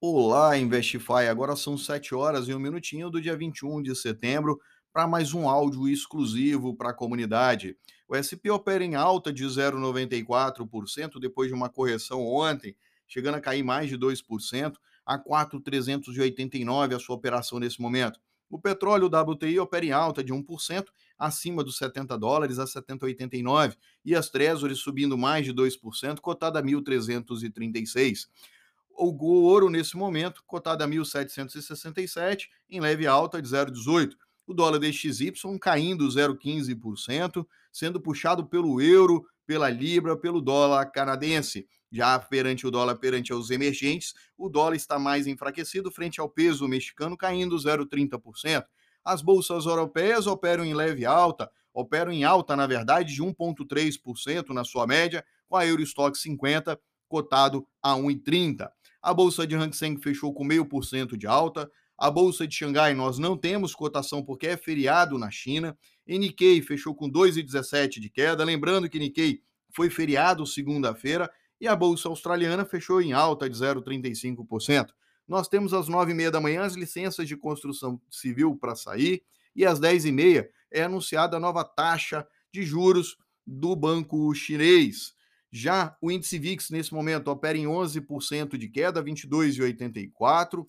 Olá, 0.00 0.56
Investify. 0.56 1.26
Agora 1.28 1.56
são 1.56 1.76
7 1.76 2.14
horas 2.14 2.46
e 2.46 2.54
um 2.54 2.58
minutinho 2.60 3.10
do 3.10 3.20
dia 3.20 3.36
21 3.36 3.82
de 3.82 3.96
setembro 3.96 4.60
para 4.92 5.08
mais 5.08 5.34
um 5.34 5.48
áudio 5.48 5.88
exclusivo 5.88 6.72
para 6.72 6.90
a 6.90 6.94
comunidade. 6.94 7.76
O 8.06 8.14
SP 8.14 8.46
opera 8.48 8.84
em 8.84 8.94
alta 8.94 9.32
de 9.32 9.44
0,94% 9.44 11.18
depois 11.18 11.48
de 11.48 11.54
uma 11.54 11.68
correção 11.68 12.24
ontem, 12.24 12.76
chegando 13.08 13.34
a 13.34 13.40
cair 13.40 13.64
mais 13.64 13.88
de 13.88 13.98
2%, 13.98 14.74
a 15.04 15.18
4,389 15.18 16.94
a 16.94 17.00
sua 17.00 17.16
operação 17.16 17.58
nesse 17.58 17.82
momento. 17.82 18.20
O 18.48 18.56
petróleo 18.56 19.08
WTI 19.08 19.58
opera 19.58 19.84
em 19.84 19.90
alta 19.90 20.22
de 20.22 20.32
1%, 20.32 20.86
acima 21.18 21.64
dos 21.64 21.76
70 21.76 22.16
dólares 22.16 22.60
a 22.60 22.66
70,89, 22.66 23.76
e 24.04 24.14
as 24.14 24.30
Treasuries 24.30 24.78
subindo 24.78 25.18
mais 25.18 25.44
de 25.44 25.52
2%, 25.52 26.20
cotada 26.20 26.60
a 26.60 26.62
1.336 26.62 28.28
o 29.06 29.44
ouro 29.44 29.70
nesse 29.70 29.96
momento, 29.96 30.42
cotado 30.46 30.82
a 30.82 30.88
1.767, 30.88 32.48
em 32.68 32.80
leve 32.80 33.06
alta 33.06 33.40
de 33.40 33.48
0,18. 33.48 34.14
O 34.46 34.54
dólar 34.54 34.78
DXY 34.78 35.32
caindo 35.60 36.08
0,15%, 36.08 37.46
sendo 37.72 38.00
puxado 38.00 38.46
pelo 38.46 38.80
euro, 38.80 39.24
pela 39.46 39.70
libra, 39.70 40.16
pelo 40.16 40.40
dólar 40.40 40.86
canadense. 40.90 41.68
Já 41.90 42.18
perante 42.18 42.66
o 42.66 42.70
dólar, 42.70 42.96
perante 42.96 43.32
os 43.32 43.50
emergentes, 43.50 44.14
o 44.36 44.48
dólar 44.48 44.74
está 44.74 44.98
mais 44.98 45.26
enfraquecido 45.26 45.90
frente 45.90 46.20
ao 46.20 46.28
peso 46.28 46.66
mexicano, 46.66 47.16
caindo 47.16 47.56
0,30%. 47.56 48.64
As 49.04 49.22
bolsas 49.22 49.64
europeias 49.64 50.26
operam 50.26 50.64
em 50.64 50.74
leve 50.74 51.06
alta, 51.06 51.50
operam 51.72 52.10
em 52.12 52.24
alta, 52.24 52.56
na 52.56 52.66
verdade, 52.66 53.14
de 53.14 53.22
1,3% 53.22 54.48
na 54.50 54.64
sua 54.64 54.86
média, 54.86 55.24
com 55.48 55.56
a 55.56 55.66
Eurostock 55.66 56.18
50 56.18 56.78
cotado 57.08 57.66
a 57.82 57.94
1,30. 57.94 58.70
A 59.02 59.14
bolsa 59.14 59.46
de 59.46 59.54
Hang 59.54 59.74
Seng 59.76 60.00
fechou 60.00 60.32
com 60.32 60.44
0,5% 60.44 61.16
de 61.16 61.26
alta. 61.26 61.70
A 61.96 62.10
bolsa 62.10 62.46
de 62.46 62.54
Xangai 62.54 62.94
nós 62.94 63.18
não 63.18 63.36
temos 63.36 63.74
cotação 63.74 64.24
porque 64.24 64.46
é 64.46 64.56
feriado 64.56 65.18
na 65.18 65.30
China. 65.30 65.76
Nikkei 66.06 66.62
fechou 66.62 66.94
com 66.94 67.10
2,17 67.10 68.00
de 68.00 68.08
queda. 68.08 68.44
Lembrando 68.44 68.88
que 68.88 68.98
Nikkei 68.98 69.42
foi 69.74 69.90
feriado 69.90 70.46
segunda-feira 70.46 71.30
e 71.60 71.66
a 71.66 71.74
bolsa 71.74 72.08
australiana 72.08 72.64
fechou 72.64 73.00
em 73.02 73.12
alta 73.12 73.48
de 73.48 73.56
0,35%. 73.56 74.88
Nós 75.26 75.48
temos 75.48 75.74
às 75.74 75.88
9h30 75.88 76.30
da 76.30 76.40
manhã 76.40 76.62
as 76.62 76.74
licenças 76.74 77.28
de 77.28 77.36
construção 77.36 78.00
civil 78.10 78.56
para 78.56 78.74
sair 78.74 79.22
e 79.54 79.66
às 79.66 79.80
10h30 79.80 80.48
é 80.70 80.82
anunciada 80.82 81.36
a 81.36 81.40
nova 81.40 81.64
taxa 81.64 82.26
de 82.52 82.62
juros 82.62 83.16
do 83.46 83.74
banco 83.74 84.32
chinês. 84.34 85.14
Já 85.50 85.96
o 86.00 86.10
índice 86.10 86.38
VIX, 86.38 86.70
nesse 86.70 86.92
momento, 86.92 87.28
opera 87.28 87.56
em 87.56 87.64
11% 87.64 88.56
de 88.56 88.68
queda, 88.68 89.02
22,84%. 89.02 90.66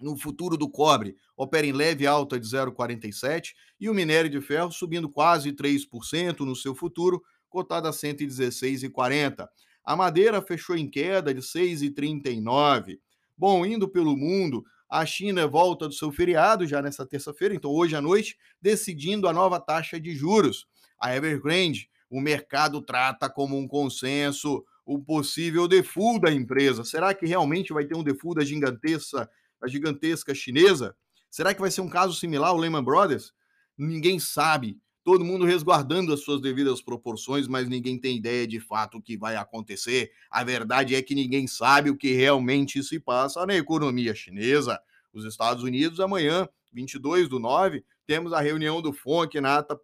No 0.00 0.16
futuro 0.16 0.56
do 0.56 0.68
cobre, 0.68 1.16
opera 1.36 1.64
em 1.64 1.70
leve 1.70 2.08
alta 2.08 2.38
de 2.38 2.44
0,47%. 2.44 3.50
E 3.78 3.88
o 3.88 3.94
minério 3.94 4.28
de 4.28 4.40
ferro 4.40 4.72
subindo 4.72 5.08
quase 5.08 5.52
3% 5.52 6.40
no 6.40 6.56
seu 6.56 6.74
futuro, 6.74 7.22
cotado 7.48 7.86
a 7.86 7.92
116,40%. 7.92 9.46
A 9.84 9.96
madeira 9.96 10.42
fechou 10.42 10.76
em 10.76 10.90
queda 10.90 11.32
de 11.32 11.40
6,39%. 11.40 12.98
Bom, 13.36 13.64
indo 13.64 13.88
pelo 13.88 14.16
mundo, 14.16 14.64
a 14.88 15.06
China 15.06 15.46
volta 15.46 15.88
do 15.88 15.94
seu 15.94 16.12
feriado 16.12 16.66
já 16.66 16.82
nessa 16.82 17.06
terça-feira, 17.06 17.54
então 17.54 17.70
hoje 17.70 17.96
à 17.96 18.00
noite, 18.00 18.36
decidindo 18.60 19.28
a 19.28 19.32
nova 19.32 19.58
taxa 19.58 19.98
de 20.00 20.14
juros. 20.14 20.66
A 21.00 21.16
Evergrande 21.16 21.88
o 22.12 22.20
mercado 22.20 22.82
trata 22.82 23.30
como 23.30 23.56
um 23.56 23.66
consenso 23.66 24.62
o 24.84 24.98
possível 24.98 25.66
default 25.66 26.20
da 26.20 26.30
empresa. 26.30 26.84
Será 26.84 27.14
que 27.14 27.24
realmente 27.24 27.72
vai 27.72 27.86
ter 27.86 27.96
um 27.96 28.04
default 28.04 28.38
da 28.38 28.44
gigantesca, 28.44 29.30
da 29.58 29.66
gigantesca 29.66 30.34
chinesa? 30.34 30.94
Será 31.30 31.54
que 31.54 31.60
vai 31.60 31.70
ser 31.70 31.80
um 31.80 31.88
caso 31.88 32.14
similar 32.14 32.50
ao 32.50 32.58
Lehman 32.58 32.84
Brothers? 32.84 33.32
Ninguém 33.78 34.18
sabe. 34.18 34.78
Todo 35.02 35.24
mundo 35.24 35.46
resguardando 35.46 36.12
as 36.12 36.20
suas 36.20 36.42
devidas 36.42 36.82
proporções, 36.82 37.48
mas 37.48 37.66
ninguém 37.66 37.98
tem 37.98 38.18
ideia 38.18 38.46
de 38.46 38.60
fato 38.60 38.98
o 38.98 39.02
que 39.02 39.16
vai 39.16 39.36
acontecer. 39.36 40.12
A 40.30 40.44
verdade 40.44 40.94
é 40.94 41.00
que 41.00 41.14
ninguém 41.14 41.46
sabe 41.46 41.88
o 41.88 41.96
que 41.96 42.12
realmente 42.12 42.82
se 42.82 43.00
passa 43.00 43.46
na 43.46 43.56
economia 43.56 44.14
chinesa. 44.14 44.78
Os 45.14 45.24
Estados 45.24 45.64
Unidos, 45.64 45.98
amanhã, 45.98 46.46
22 46.74 47.26
do 47.26 47.38
9, 47.38 47.82
temos 48.06 48.34
a 48.34 48.40
reunião 48.42 48.82
do 48.82 48.92
FONC 48.92 49.40
na 49.40 49.56
ata 49.56 49.80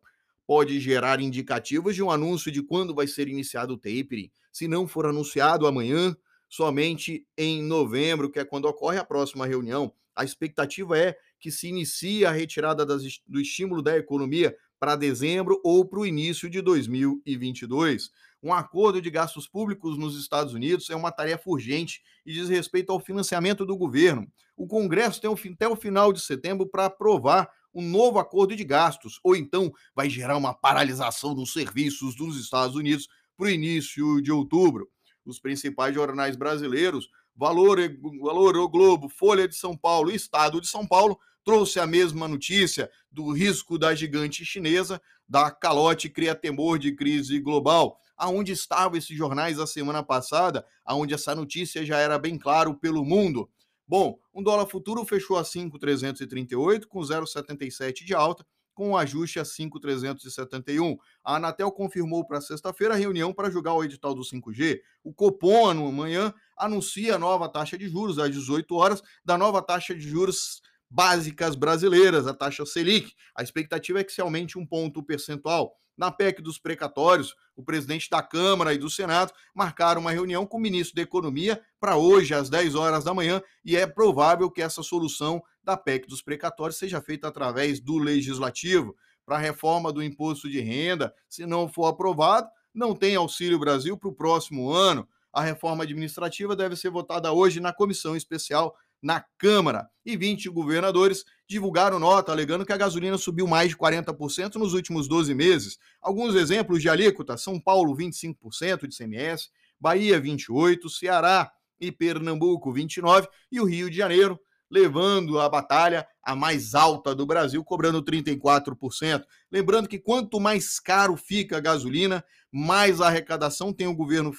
pode 0.49 0.81
gerar 0.81 1.21
indicativos 1.21 1.95
de 1.95 2.03
um 2.03 2.11
anúncio 2.11 2.51
de 2.51 2.63
quando 2.63 2.95
vai 2.95 3.07
ser 3.07 3.29
iniciado 3.29 3.75
o 3.75 3.77
tapering. 3.77 4.31
Se 4.51 4.67
não 4.67 4.89
for 4.89 5.05
anunciado 5.05 5.67
amanhã, 5.67 6.17
somente 6.49 7.27
em 7.37 7.63
novembro, 7.63 8.31
que 8.31 8.39
é 8.39 8.47
quando 8.47 8.65
ocorre 8.65 8.97
a 8.97 9.05
próxima 9.05 9.47
reunião. 9.47 9.93
A 10.17 10.25
expectativa 10.25 10.99
é 10.99 11.15
que 11.39 11.51
se 11.51 11.69
inicie 11.69 12.25
a 12.25 12.31
retirada 12.31 12.87
das, 12.87 13.03
do 13.27 13.39
estímulo 13.39 13.83
da 13.83 13.99
economia 13.99 14.57
para 14.81 14.97
dezembro 14.97 15.61
ou 15.63 15.85
para 15.85 15.99
o 15.99 16.07
início 16.07 16.49
de 16.49 16.63
2022. 16.63 18.11
Um 18.43 18.51
acordo 18.51 19.03
de 19.03 19.11
gastos 19.11 19.47
públicos 19.47 19.99
nos 19.99 20.19
Estados 20.19 20.55
Unidos 20.55 20.89
é 20.89 20.97
uma 20.97 21.13
tarefa 21.13 21.43
urgente 21.51 22.01
e 22.25 22.33
diz 22.33 22.49
respeito 22.49 22.91
ao 22.91 23.01
financiamento 23.01 23.67
do 23.67 23.77
governo. 23.77 24.27
O 24.57 24.67
Congresso 24.67 25.21
tem 25.21 25.31
até 25.53 25.69
o 25.69 25.77
final 25.77 26.11
de 26.11 26.23
setembro 26.23 26.67
para 26.67 26.87
aprovar 26.87 27.51
um 27.79 27.89
novo 27.89 28.19
acordo 28.19 28.57
de 28.57 28.65
gastos, 28.65 29.21
ou 29.23 29.37
então 29.37 29.73
vai 29.95 30.11
gerar 30.11 30.37
uma 30.37 30.53
paralisação 30.53 31.35
dos 31.35 31.53
serviços 31.53 32.17
dos 32.17 32.39
Estados 32.39 32.75
Unidos 32.75 33.09
para 33.37 33.47
o 33.47 33.51
início 33.51 34.21
de 34.21 34.33
outubro. 34.33 34.91
Os 35.25 35.39
principais 35.39 35.95
jornais 35.95 36.35
brasileiros, 36.35 37.09
Valor, 37.37 37.79
Valor 38.21 38.57
o 38.57 38.69
Globo, 38.69 39.09
Folha 39.09 39.47
de 39.47 39.55
São 39.55 39.77
Paulo 39.77 40.11
Estado 40.11 40.61
de 40.61 40.67
São 40.67 40.85
Paulo, 40.85 41.19
trouxe 41.45 41.79
a 41.79 41.87
mesma 41.87 42.27
notícia 42.27 42.91
do 43.11 43.31
risco 43.31 43.79
da 43.79 43.95
gigante 43.95 44.45
chinesa, 44.45 45.01
da 45.29 45.51
calote 45.51 46.09
cria 46.09 46.35
temor 46.35 46.79
de 46.79 46.93
crise 46.93 47.39
global. 47.39 48.01
Aonde 48.17 48.51
estavam 48.51 48.99
esses 48.99 49.17
jornais 49.17 49.61
a 49.61 49.67
semana 49.67 50.03
passada, 50.03 50.67
aonde 50.85 51.15
essa 51.15 51.35
notícia 51.35 51.87
já 51.87 51.99
era 51.99 52.19
bem 52.19 52.37
claro 52.37 52.75
pelo 52.75 53.05
mundo. 53.05 53.49
Bom, 53.89 54.19
um 54.35 54.43
dólar 54.43 54.67
futuro 54.67 55.03
fechou 55.07 55.39
a 55.39 55.45
5,338 55.45 56.87
com 56.87 57.01
0,77 57.01 58.05
de 58.05 58.15
alta, 58.15 58.45
com 58.75 58.91
um 58.91 58.97
ajuste 58.99 59.41
a 59.41 59.45
5,371. 59.47 60.99
A 61.25 61.37
Anatel 61.37 61.73
confirmou 61.73 62.25
para 62.27 62.41
sexta-feira 62.43 62.93
a 62.93 62.97
reunião 62.99 63.33
para 63.33 63.51
julgar 63.51 63.73
o 63.73 63.83
edital 63.83 64.15
do 64.15 64.21
5G. 64.21 64.79
O 65.03 65.15
Copom, 65.15 65.71
amanhã, 65.71 66.35
anuncia 66.55 67.15
a 67.15 67.19
nova 67.19 67.49
taxa 67.49 67.79
de 67.79 67.89
juros 67.89 68.19
às 68.19 68.31
18 68.31 68.75
horas, 68.75 69.03
da 69.25 69.39
nova 69.39 69.63
taxa 69.63 69.95
de 69.95 70.03
juros 70.03 70.61
básicas 70.91 71.55
brasileiras, 71.55 72.27
a 72.27 72.35
taxa 72.35 72.65
Selic. 72.65 73.13
A 73.35 73.43
expectativa 73.43 74.01
é 74.01 74.05
que 74.05 74.13
se 74.13 74.21
aumente 74.21 74.59
um 74.59 74.67
ponto 74.67 75.03
percentual. 75.03 75.75
Na 75.97 76.13
PEC 76.13 76.41
dos 76.41 76.59
precatórios, 76.59 77.35
o 77.57 77.65
presidente 77.65 78.09
da 78.09 78.23
Câmara 78.23 78.73
e 78.73 78.79
do 78.79 78.89
Senado 78.89 79.33
marcaram 79.53 80.01
uma 80.01 80.13
reunião 80.13 80.47
com 80.47 80.57
o 80.57 80.61
ministro 80.61 80.95
da 80.95 81.03
Economia 81.03 81.61
para 81.81 81.97
hoje, 81.97 82.33
às 82.33 82.49
10 82.49 82.77
horas 82.77 83.03
da 83.03 83.13
manhã, 83.13 83.43
e 83.65 83.77
é 83.77 83.85
provável 83.85 84.49
que 84.49 84.63
essa 84.63 84.81
solução 84.81 85.43
da 85.63 85.77
PEC 85.77 86.07
dos 86.07 86.23
precatórios 86.23 86.79
seja 86.79 87.01
feita 87.01 87.27
através 87.27 87.81
do 87.81 87.99
legislativo. 87.99 88.97
Para 89.27 89.37
a 89.37 89.41
reforma 89.41 89.93
do 89.93 90.01
imposto 90.01 90.49
de 90.49 90.61
renda, 90.61 91.13
se 91.29 91.45
não 91.45 91.69
for 91.69 91.87
aprovado, 91.87 92.49
não 92.73 92.95
tem 92.95 93.17
Auxílio 93.17 93.59
Brasil 93.59 93.99
para 93.99 94.09
o 94.09 94.15
próximo 94.15 94.71
ano. 94.71 95.07
A 95.33 95.43
reforma 95.43 95.83
administrativa 95.83 96.55
deve 96.55 96.77
ser 96.77 96.91
votada 96.91 97.33
hoje 97.33 97.59
na 97.59 97.73
comissão 97.73 98.17
especial 98.17 98.75
na 99.03 99.25
Câmara. 99.39 99.89
E 100.05 100.17
20 100.17 100.49
governadores 100.49 101.25
divulgaram 101.47 101.99
nota 101.99 102.33
alegando 102.33 102.65
que 102.65 102.73
a 102.73 102.77
gasolina 102.77 103.19
subiu 103.19 103.47
mais 103.47 103.71
de 103.71 103.77
40% 103.77 104.57
nos 104.57 104.75
últimos 104.75 105.09
12 105.09 105.35
meses. 105.35 105.79
Alguns 106.01 106.35
exemplos 106.35 106.81
de 106.83 106.89
alíquota: 106.89 107.37
São 107.37 107.61
Paulo, 107.61 107.97
25% 107.97 108.87
de 108.87 108.97
CMS, 108.97 109.51
Bahia, 109.81 110.21
28%, 110.21 110.89
Ceará 110.89 111.51
e 111.81 111.93
Pernambuco, 111.93 112.73
29%, 112.73 113.29
e 113.53 113.61
o 113.61 113.65
Rio 113.65 113.89
de 113.91 113.97
Janeiro, 113.97 114.39
levando 114.71 115.39
a 115.39 115.49
batalha 115.49 116.07
a 116.23 116.37
mais 116.37 116.75
alta 116.75 117.15
do 117.15 117.25
Brasil, 117.25 117.65
cobrando 117.65 118.03
34%. 118.03 119.25
Lembrando 119.51 119.89
que 119.89 119.99
quanto 119.99 120.39
mais 120.39 120.79
caro 120.79 121.17
fica 121.17 121.57
a 121.57 121.61
gasolina, 121.61 122.25
mais 122.53 123.01
arrecadação 123.01 123.73
tem 123.73 123.93
governo, 123.95 124.33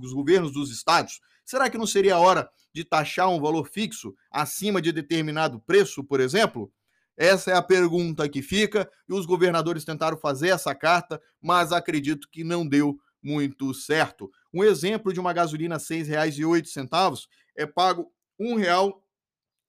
os 0.00 0.12
governos 0.12 0.52
dos 0.52 0.70
estados. 0.70 1.20
Será 1.44 1.68
que 1.68 1.78
não 1.78 1.86
seria 1.86 2.14
a 2.14 2.20
hora 2.20 2.48
de 2.72 2.84
taxar 2.84 3.28
um 3.30 3.40
valor 3.40 3.68
fixo 3.68 4.14
acima 4.30 4.80
de 4.80 4.90
determinado 4.92 5.60
preço, 5.60 6.02
por 6.02 6.20
exemplo? 6.20 6.72
Essa 7.16 7.52
é 7.52 7.54
a 7.54 7.62
pergunta 7.62 8.28
que 8.28 8.42
fica, 8.42 8.90
e 9.08 9.12
os 9.12 9.24
governadores 9.24 9.84
tentaram 9.84 10.16
fazer 10.16 10.48
essa 10.48 10.74
carta, 10.74 11.22
mas 11.40 11.70
acredito 11.70 12.28
que 12.28 12.42
não 12.42 12.66
deu 12.66 12.98
muito 13.22 13.72
certo. 13.72 14.30
Um 14.52 14.64
exemplo 14.64 15.12
de 15.12 15.20
uma 15.20 15.32
gasolina 15.32 15.76
R$ 15.76 15.82
6,08 15.82 17.26
é 17.56 17.66
pago 17.66 18.12
R$ 18.38 18.46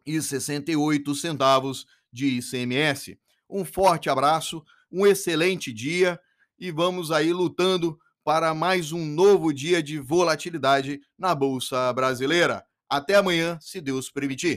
1,68 0.07 1.85
de 2.11 2.39
ICMS. 2.39 3.19
Um 3.49 3.63
forte 3.63 4.09
abraço, 4.09 4.65
um 4.91 5.05
excelente 5.05 5.71
dia 5.71 6.19
e 6.57 6.71
vamos 6.71 7.11
aí 7.11 7.31
lutando 7.31 7.99
para 8.25 8.55
mais 8.55 8.91
um 8.91 9.05
novo 9.05 9.53
dia 9.53 9.83
de 9.83 9.99
volatilidade 9.99 10.99
na 11.15 11.35
Bolsa 11.35 11.93
Brasileira. 11.93 12.65
Até 12.89 13.13
amanhã, 13.13 13.59
se 13.61 13.79
Deus 13.79 14.09
permitir. 14.09 14.53